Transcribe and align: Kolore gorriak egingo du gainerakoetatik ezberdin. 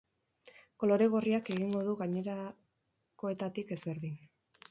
Kolore 0.83 1.07
gorriak 1.15 1.51
egingo 1.57 1.83
du 1.89 1.93
gainerakoetatik 2.01 3.77
ezberdin. 3.79 4.19